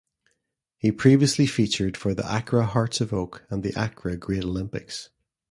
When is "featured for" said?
1.45-2.15